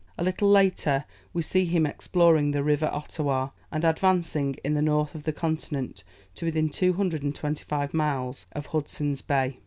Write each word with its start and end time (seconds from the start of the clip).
A 0.17 0.23
little 0.23 0.49
later, 0.49 1.05
we 1.31 1.43
see 1.43 1.63
him 1.65 1.85
exploring 1.85 2.49
the 2.49 2.63
river 2.63 2.87
Ottawa, 2.87 3.49
and 3.71 3.85
advancing, 3.85 4.55
in 4.63 4.73
the 4.73 4.81
north 4.81 5.13
of 5.13 5.25
the 5.25 5.31
continent, 5.31 6.03
to 6.33 6.45
within 6.45 6.69
225 6.69 7.93
miles 7.93 8.47
of 8.51 8.65
Hudson's 8.65 9.21
Bay. 9.21 9.59